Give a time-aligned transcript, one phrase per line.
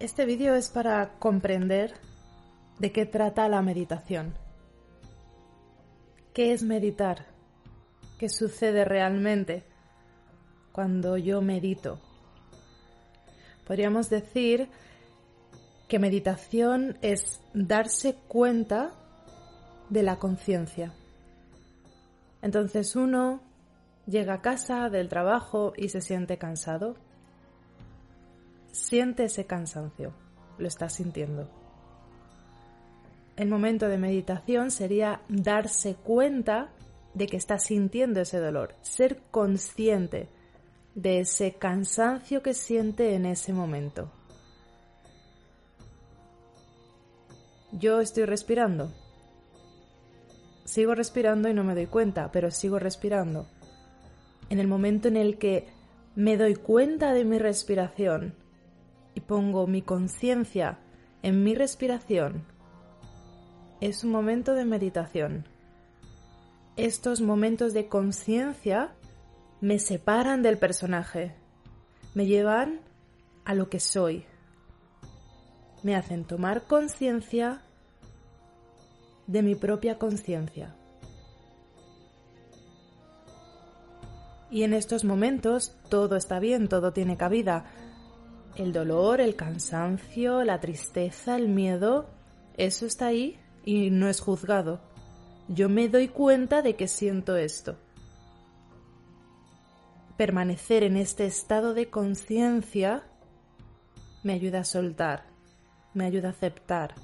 [0.00, 1.92] Este vídeo es para comprender
[2.78, 4.32] de qué trata la meditación.
[6.32, 7.26] ¿Qué es meditar?
[8.18, 9.62] ¿Qué sucede realmente
[10.72, 12.00] cuando yo medito?
[13.66, 14.70] Podríamos decir
[15.86, 18.92] que meditación es darse cuenta
[19.90, 20.94] de la conciencia.
[22.40, 23.42] Entonces uno
[24.06, 26.96] llega a casa del trabajo y se siente cansado.
[28.72, 30.12] Siente ese cansancio,
[30.58, 31.48] lo está sintiendo.
[33.36, 36.70] El momento de meditación sería darse cuenta
[37.14, 40.28] de que está sintiendo ese dolor, ser consciente
[40.94, 44.10] de ese cansancio que siente en ese momento.
[47.72, 48.92] Yo estoy respirando.
[50.64, 53.48] Sigo respirando y no me doy cuenta, pero sigo respirando.
[54.50, 55.66] En el momento en el que
[56.14, 58.34] me doy cuenta de mi respiración
[59.14, 60.78] y pongo mi conciencia
[61.22, 62.44] en mi respiración,
[63.80, 65.46] es un momento de meditación.
[66.76, 68.92] Estos momentos de conciencia
[69.60, 71.34] me separan del personaje,
[72.14, 72.80] me llevan
[73.44, 74.24] a lo que soy,
[75.82, 77.62] me hacen tomar conciencia
[79.26, 80.74] de mi propia conciencia.
[84.50, 87.64] Y en estos momentos todo está bien, todo tiene cabida.
[88.56, 92.10] El dolor, el cansancio, la tristeza, el miedo,
[92.56, 94.80] eso está ahí y no es juzgado.
[95.48, 97.76] Yo me doy cuenta de que siento esto.
[100.16, 103.02] Permanecer en este estado de conciencia
[104.22, 105.24] me ayuda a soltar,
[105.94, 106.94] me ayuda a aceptar,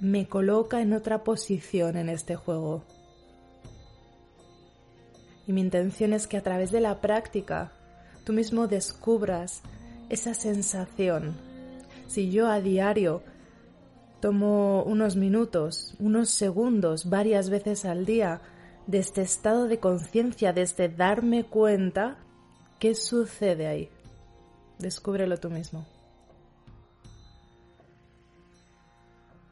[0.00, 2.84] me coloca en otra posición en este juego.
[5.46, 7.72] Y mi intención es que a través de la práctica
[8.28, 9.62] tú mismo descubras
[10.10, 11.34] esa sensación.
[12.08, 13.22] Si yo a diario
[14.20, 18.42] tomo unos minutos, unos segundos, varias veces al día,
[18.86, 22.18] de este estado de conciencia, desde darme cuenta,
[22.78, 23.88] ¿qué sucede ahí?
[24.78, 25.86] Descúbrelo tú mismo.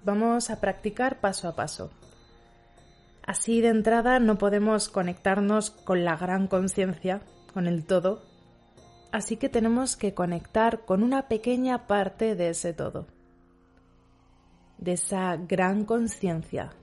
[0.05, 1.91] Vamos a practicar paso a paso.
[3.27, 7.23] Así de entrada no podemos conectarnos con la gran conciencia,
[7.55, 8.36] con el todo,
[9.17, 13.07] así que tenemos que conectar con una pequeña parte de ese todo,
[14.77, 16.75] de esa gran conciencia.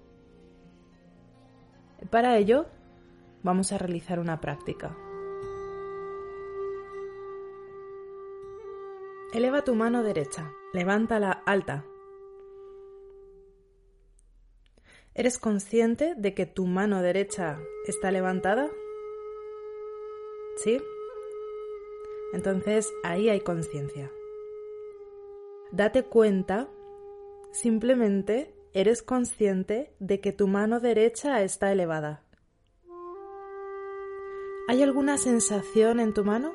[2.10, 2.66] Para ello,
[3.44, 4.98] vamos a realizar una práctica.
[9.32, 11.86] Eleva tu mano derecha, levántala alta
[15.14, 18.72] ¿Eres consciente de que tu mano derecha está levantada?
[20.64, 20.82] ¿Sí?
[22.34, 24.12] Entonces ahí hay conciencia.
[25.72, 26.68] Date cuenta,
[27.52, 32.26] simplemente eres consciente de que tu mano derecha está elevada.
[34.68, 36.54] ¿Hay alguna sensación en tu mano?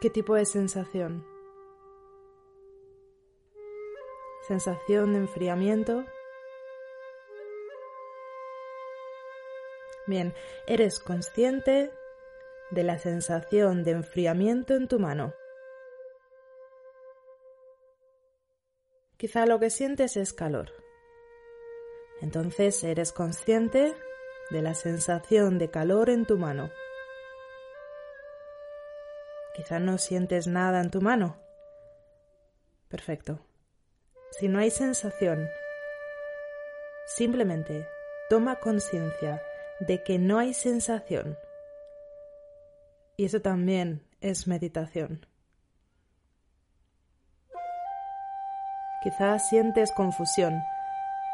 [0.00, 1.24] ¿Qué tipo de sensación?
[4.42, 6.04] sensación de enfriamiento.
[10.06, 10.34] Bien,
[10.66, 11.92] eres consciente
[12.70, 15.34] de la sensación de enfriamiento en tu mano.
[19.16, 20.72] Quizá lo que sientes es calor.
[22.20, 23.94] Entonces eres consciente
[24.50, 26.70] de la sensación de calor en tu mano.
[29.54, 31.38] Quizá no sientes nada en tu mano.
[32.88, 33.40] Perfecto
[34.32, 35.48] si no hay sensación,
[37.06, 37.86] simplemente
[38.30, 39.42] toma conciencia
[39.86, 41.36] de que no hay sensación.
[43.16, 45.26] Y eso también es meditación.
[49.02, 50.62] Quizás sientes confusión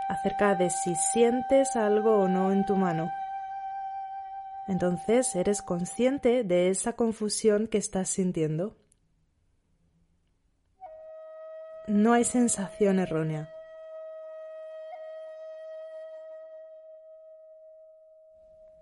[0.09, 3.11] acerca de si sientes algo o no en tu mano.
[4.67, 8.77] Entonces eres consciente de esa confusión que estás sintiendo.
[11.89, 13.49] no hay sensación errónea.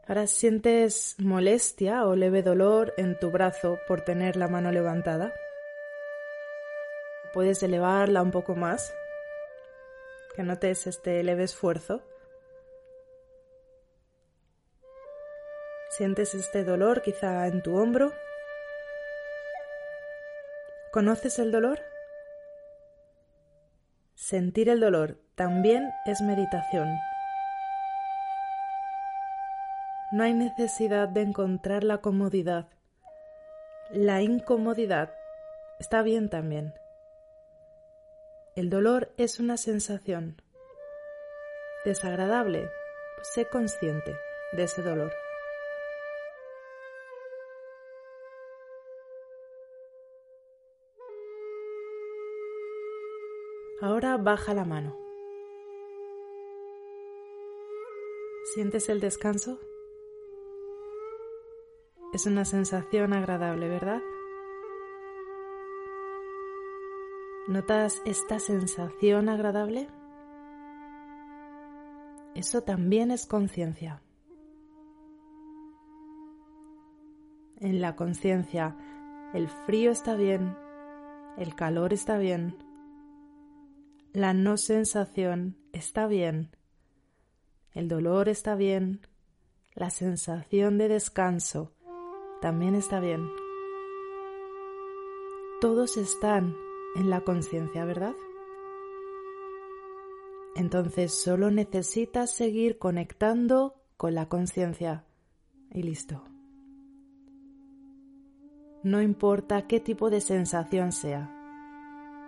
[0.09, 5.35] Ahora sientes molestia o leve dolor en tu brazo por tener la mano levantada.
[7.35, 8.95] Puedes elevarla un poco más,
[10.37, 12.03] que notes este leve esfuerzo.
[15.91, 18.13] Sientes este dolor quizá en tu hombro.
[20.93, 21.81] ¿Conoces el dolor?
[24.15, 26.89] Sentir el dolor también es meditación.
[30.17, 32.71] No hay necesidad de encontrar la comodidad
[33.91, 35.13] La incomodidad
[35.79, 36.73] está bien también.
[38.55, 40.41] El dolor es una sensación
[41.85, 42.71] desagradable.
[43.35, 44.17] Sé consciente
[44.53, 45.13] de ese dolor.
[53.83, 54.97] Ahora baja la mano.
[58.55, 59.61] ¿Sientes el descanso?
[62.17, 64.01] Es una sensación agradable, ¿verdad?
[67.47, 69.87] ¿Notas esta sensación agradable?
[72.35, 74.01] Eso también es conciencia.
[77.59, 78.75] En la conciencia,
[79.35, 80.57] el frío está bien,
[81.37, 82.57] el calor está bien,
[84.15, 86.49] la no sensación está bien,
[87.73, 89.03] el dolor está bien,
[89.75, 91.76] la sensación de descanso
[92.47, 93.29] también está bien.
[95.61, 96.55] Todos están
[96.95, 98.15] en la conciencia, ¿verdad?
[100.55, 105.05] Entonces solo necesitas seguir conectando con la conciencia
[105.73, 106.23] y listo.
[108.85, 111.29] No importa qué tipo de sensación sea,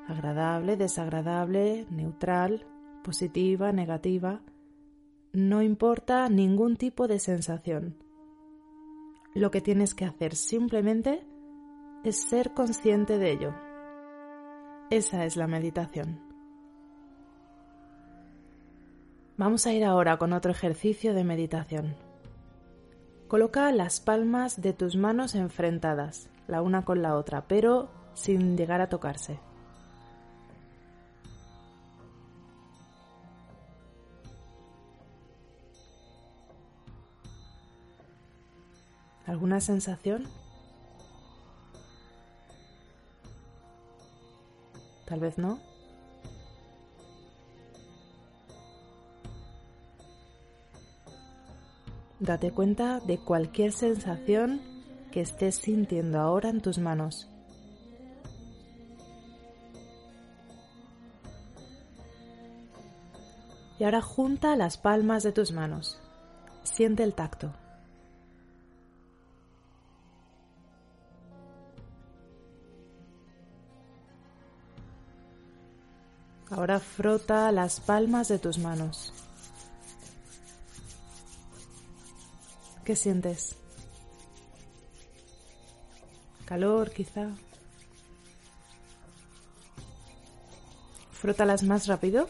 [0.08, 2.66] agradable, desagradable, neutral,
[3.04, 4.42] positiva, negativa,
[5.32, 8.07] no importa ningún tipo de sensación.
[9.34, 11.24] Lo que tienes que hacer simplemente
[12.04, 13.54] es ser consciente de ello.
[14.90, 16.20] Esa es la meditación.
[19.36, 21.94] Vamos a ir ahora con otro ejercicio de meditación.
[23.28, 28.80] Coloca las palmas de tus manos enfrentadas, la una con la otra, pero sin llegar
[28.80, 29.38] a tocarse.
[39.28, 40.24] ¿Alguna sensación?
[45.04, 45.60] Tal vez no.
[52.20, 54.62] Date cuenta de cualquier sensación
[55.12, 57.28] que estés sintiendo ahora en tus manos.
[63.78, 66.00] Y ahora junta las palmas de tus manos.
[66.62, 67.52] Siente el tacto.
[76.58, 79.12] Ahora frota las palmas de tus manos.
[82.84, 83.54] ¿Qué sientes?
[86.46, 87.28] Calor quizá.
[91.12, 92.28] Frótalas más rápido.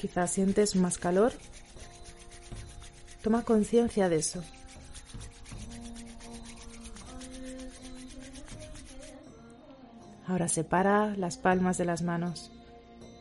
[0.00, 1.34] Quizá sientes más calor.
[3.22, 4.42] Toma conciencia de eso.
[10.32, 12.50] Ahora separa las palmas de las manos.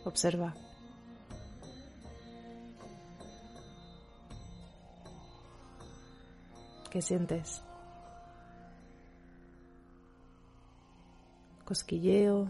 [0.05, 0.53] Observa.
[6.89, 7.61] ¿Qué sientes?
[11.65, 12.49] Cosquilleo,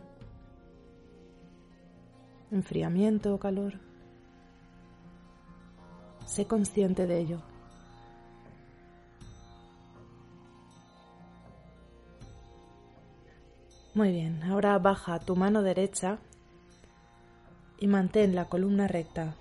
[2.52, 3.80] enfriamiento o calor.
[6.28, 7.51] Sé consciente de ello.
[14.02, 16.18] Muy bien, ahora baja tu mano derecha
[17.78, 19.36] y mantén la columna recta.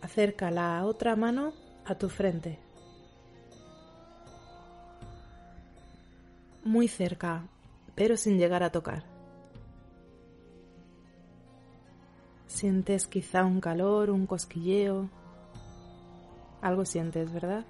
[0.00, 1.52] Acerca la otra mano
[1.84, 2.60] a tu frente.
[6.62, 7.48] Muy cerca,
[7.96, 9.02] pero sin llegar a tocar.
[12.46, 15.10] Sientes quizá un calor, un cosquilleo.
[16.60, 17.64] Algo sientes, ¿verdad?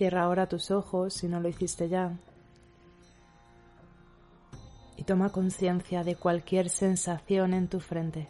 [0.00, 2.16] Cierra ahora tus ojos si no lo hiciste ya.
[4.96, 8.26] Y toma conciencia de cualquier sensación en tu frente.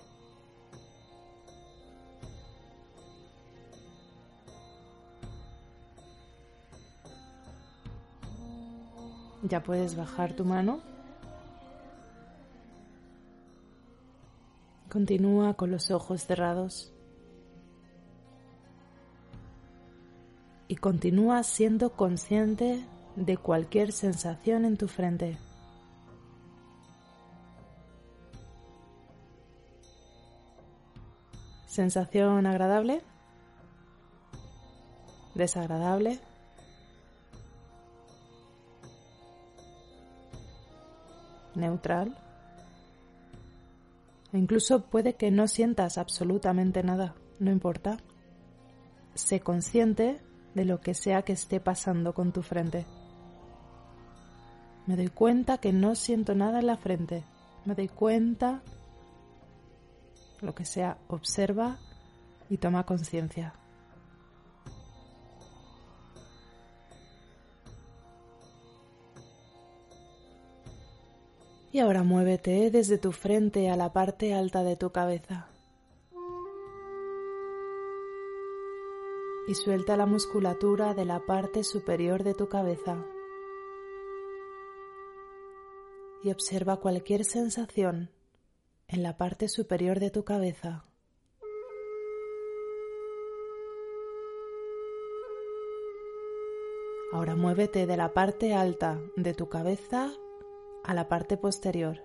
[9.44, 10.80] Ya puedes bajar tu mano.
[14.90, 16.92] Continúa con los ojos cerrados.
[20.80, 22.82] Continúa siendo consciente
[23.14, 25.36] de cualquier sensación en tu frente.
[31.66, 33.02] ¿Sensación agradable?
[35.34, 36.18] ¿Desagradable?
[41.54, 42.16] ¿Neutral?
[44.32, 47.98] Incluso puede que no sientas absolutamente nada, no importa.
[49.14, 50.20] Sé consciente
[50.54, 52.86] de lo que sea que esté pasando con tu frente.
[54.86, 57.22] Me doy cuenta que no siento nada en la frente.
[57.64, 58.62] Me doy cuenta,
[60.40, 61.78] lo que sea, observa
[62.48, 63.54] y toma conciencia.
[71.72, 75.49] Y ahora muévete desde tu frente a la parte alta de tu cabeza.
[79.50, 83.04] Y suelta la musculatura de la parte superior de tu cabeza.
[86.22, 88.12] Y observa cualquier sensación
[88.86, 90.84] en la parte superior de tu cabeza.
[97.12, 100.12] Ahora muévete de la parte alta de tu cabeza
[100.84, 101.98] a la parte posterior.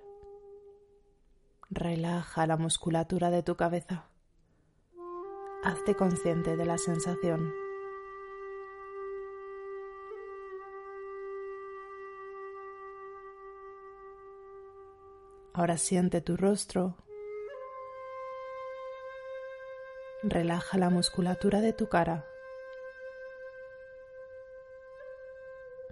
[1.69, 4.09] Relaja la musculatura de tu cabeza.
[5.65, 7.51] Hazte consciente de la sensación.
[15.53, 16.93] Ahora siente tu rostro.
[20.21, 22.27] Relaja la musculatura de tu cara.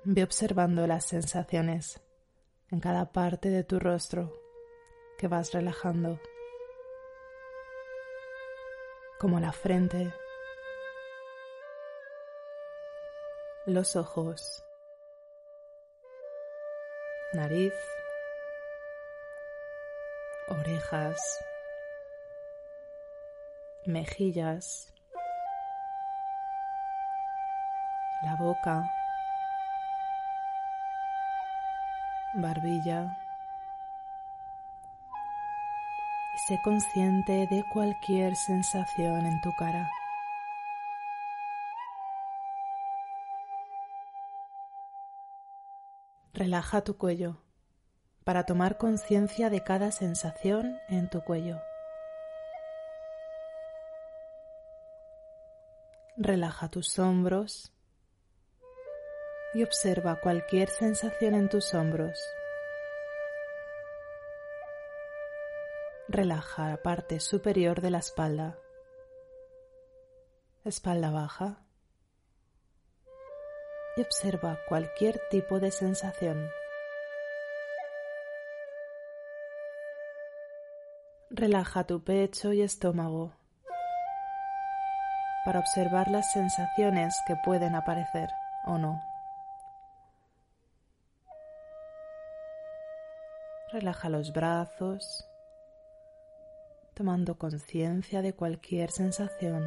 [0.03, 2.00] Ve observando las sensaciones
[2.70, 4.32] en cada parte de tu rostro
[5.18, 6.20] que vas relajando,
[9.24, 10.12] como la frente,
[13.65, 14.65] los ojos,
[17.32, 17.74] nariz,
[20.50, 21.22] orejas,
[23.86, 24.94] mejillas,
[28.25, 28.92] la boca,
[32.34, 33.23] barbilla.
[36.48, 39.90] Sé consciente de cualquier sensación en tu cara.
[46.34, 47.38] Relaja tu cuello
[48.26, 51.62] para tomar conciencia de cada sensación en tu cuello.
[56.18, 57.72] Relaja tus hombros
[59.54, 62.20] y observa cualquier sensación en tus hombros.
[66.13, 68.55] Relaja la parte superior de la espalda,
[70.63, 71.58] espalda baja
[73.98, 76.48] y observa cualquier tipo de sensación.
[81.32, 83.34] Relaja tu pecho y estómago
[85.46, 88.29] para observar las sensaciones que pueden aparecer
[88.67, 89.01] o no.
[93.72, 95.27] Relaja los brazos,
[96.94, 99.64] tomando conciencia de cualquier sensación.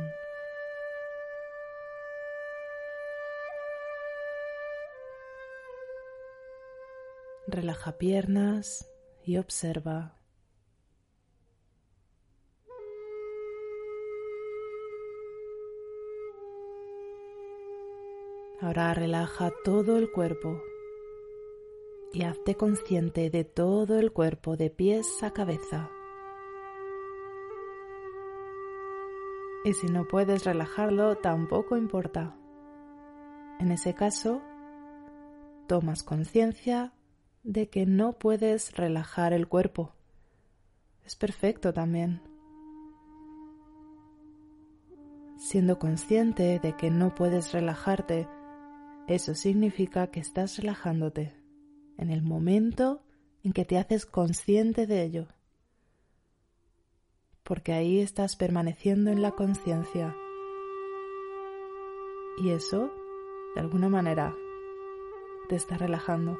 [7.48, 8.88] Relaja piernas
[9.24, 10.16] y observa.
[18.60, 20.60] Ahora relaja todo el cuerpo
[22.12, 25.90] y hazte consciente de todo el cuerpo de pies a cabeza.
[29.66, 32.36] Y si no puedes relajarlo, tampoco importa.
[33.58, 34.40] En ese caso,
[35.66, 36.92] tomas conciencia
[37.42, 39.92] de que no puedes relajar el cuerpo.
[41.04, 42.22] Es perfecto también.
[45.36, 48.28] Siendo consciente de que no puedes relajarte,
[49.08, 51.34] eso significa que estás relajándote
[51.98, 53.02] en el momento
[53.42, 55.26] en que te haces consciente de ello,
[57.46, 60.16] porque ahí estás permaneciendo en la conciencia.
[62.38, 62.90] Y eso,
[63.54, 64.34] de alguna manera,
[65.48, 66.38] te está relajando.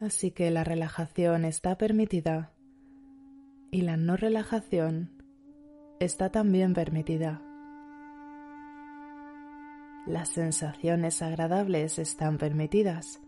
[0.00, 2.52] Así que la relajación está permitida
[3.70, 5.22] y la no relajación
[6.00, 7.42] está también permitida.
[10.06, 13.20] Las sensaciones agradables están permitidas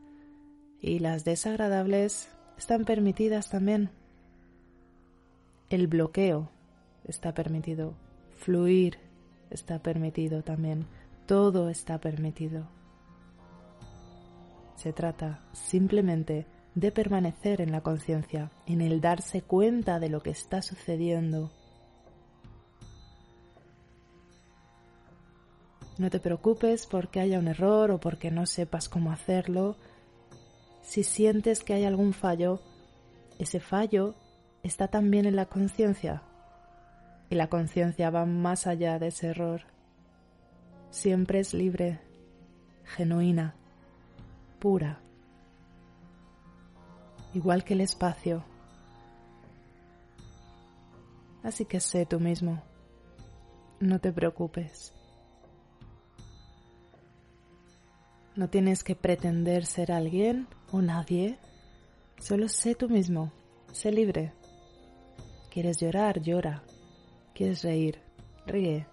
[0.80, 3.90] y las desagradables están permitidas también.
[5.71, 6.50] El bloqueo
[7.04, 7.94] está permitido,
[8.37, 8.99] fluir
[9.50, 10.87] está permitido también,
[11.26, 12.68] todo está permitido.
[14.76, 20.30] Se trata simplemente de permanecer en la conciencia, en el darse cuenta de lo que
[20.30, 21.50] está sucediendo
[25.99, 29.76] No te preocupes porque haya un error o porque no sepas cómo hacerlo.
[30.83, 32.61] Si sientes que hay algún fallo,
[33.39, 34.15] ese fallo
[34.62, 36.23] está también en la conciencia.
[37.31, 39.62] Y la conciencia va más allá de ese error.
[40.91, 42.01] Siempre es libre,
[42.85, 43.55] genuina,
[44.59, 45.01] pura.
[47.33, 48.45] Igual que el espacio.
[51.43, 52.62] Así que sé tú mismo.
[53.81, 54.93] No te preocupes.
[58.37, 61.38] No tienes que pretender ser alguien o nadie.
[62.19, 63.31] Solo sé tú mismo.
[63.73, 64.33] Sé libre.
[65.50, 66.21] ¿Quieres llorar?
[66.21, 66.62] Llora.
[67.35, 68.00] ¿Quieres reír?
[68.47, 68.87] Ríe.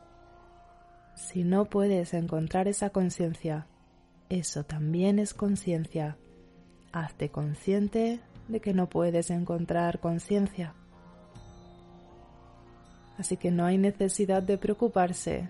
[1.16, 3.68] Si no puedes encontrar esa conciencia,
[4.30, 6.18] eso también es conciencia.
[6.92, 10.74] Hazte consciente de que no puedes encontrar conciencia.
[13.18, 15.50] Así que no hay necesidad de preocuparse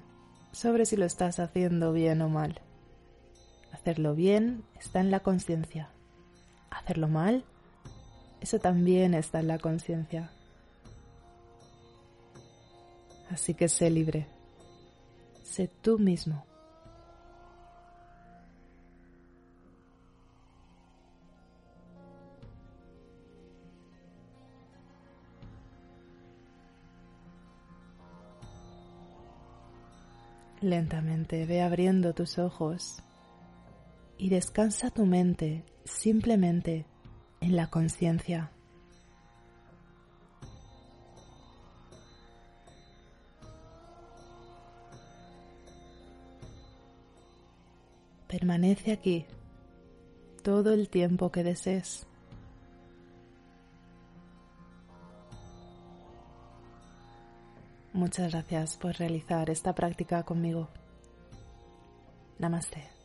[0.51, 2.62] sobre si lo estás haciendo bien o mal.
[3.71, 5.89] Hacerlo bien está en la conciencia.
[6.71, 7.43] Hacerlo mal,
[8.41, 10.31] eso también está en la conciencia.
[13.29, 14.27] Así que sé libre.
[15.43, 16.45] Sé tú mismo.
[30.61, 33.01] Lentamente ve abriendo tus ojos
[34.19, 36.85] y descansa tu mente simplemente
[37.39, 38.51] en la conciencia.
[48.27, 49.25] Permanece aquí
[50.43, 52.05] todo el tiempo que desees.
[57.93, 60.69] Muchas gracias por realizar esta práctica conmigo.
[62.37, 62.99] Namaste.